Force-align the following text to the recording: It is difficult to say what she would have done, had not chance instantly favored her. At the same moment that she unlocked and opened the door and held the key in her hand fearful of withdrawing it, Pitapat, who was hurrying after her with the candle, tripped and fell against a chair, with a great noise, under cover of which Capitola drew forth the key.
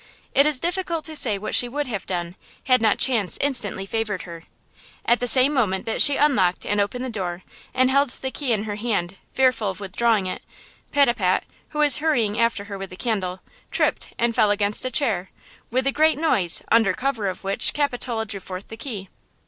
It 0.33 0.47
is 0.47 0.59
difficult 0.59 1.05
to 1.05 1.15
say 1.15 1.37
what 1.37 1.53
she 1.53 1.69
would 1.69 1.85
have 1.85 2.07
done, 2.07 2.35
had 2.63 2.81
not 2.81 2.97
chance 2.97 3.37
instantly 3.39 3.85
favored 3.85 4.23
her. 4.23 4.45
At 5.05 5.19
the 5.19 5.27
same 5.27 5.53
moment 5.53 5.85
that 5.85 6.01
she 6.01 6.15
unlocked 6.15 6.65
and 6.65 6.81
opened 6.81 7.05
the 7.05 7.09
door 7.11 7.43
and 7.71 7.91
held 7.91 8.09
the 8.09 8.31
key 8.31 8.51
in 8.51 8.63
her 8.63 8.77
hand 8.77 9.17
fearful 9.35 9.69
of 9.69 9.79
withdrawing 9.79 10.25
it, 10.25 10.41
Pitapat, 10.91 11.43
who 11.69 11.77
was 11.77 11.97
hurrying 11.99 12.39
after 12.41 12.63
her 12.63 12.79
with 12.79 12.89
the 12.89 12.95
candle, 12.95 13.41
tripped 13.69 14.09
and 14.17 14.33
fell 14.33 14.49
against 14.49 14.83
a 14.85 14.89
chair, 14.89 15.29
with 15.69 15.85
a 15.85 15.91
great 15.91 16.17
noise, 16.17 16.63
under 16.71 16.93
cover 16.95 17.27
of 17.27 17.43
which 17.43 17.71
Capitola 17.71 18.25
drew 18.25 18.39
forth 18.39 18.69
the 18.69 18.77
key. 18.77 19.07